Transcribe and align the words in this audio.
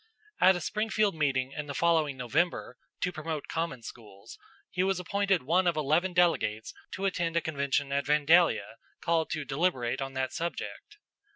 At 0.39 0.55
a 0.55 0.61
Springfield 0.61 1.13
meeting 1.13 1.51
in 1.51 1.67
the 1.67 1.75
following 1.75 2.17
November 2.17 2.75
to 3.01 3.11
promote 3.11 3.47
common 3.47 3.83
schools, 3.83 4.39
he 4.71 4.81
was 4.81 4.99
appointed 4.99 5.43
one 5.43 5.67
of 5.67 5.75
eleven 5.75 6.11
delegates 6.13 6.73
to 6.93 7.05
attend 7.05 7.37
a 7.37 7.39
convention 7.41 7.91
at 7.91 8.07
Vandalia 8.07 8.77
called 8.99 9.29
to 9.29 9.45
deliberate 9.45 10.01
on 10.01 10.13
that 10.13 10.33
subject. 10.33 10.97